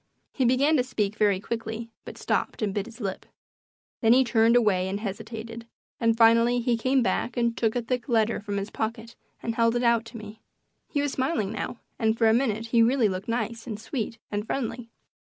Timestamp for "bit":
2.73-2.87